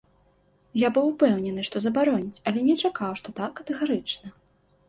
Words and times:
Я 0.83 0.89
быў 0.95 1.05
упэўнены, 1.11 1.65
што 1.69 1.81
забароняць, 1.85 2.41
але 2.53 2.59
не 2.71 2.75
чакаў, 2.87 3.11
што 3.21 3.27
так 3.41 3.51
катэгарычна. 3.61 4.27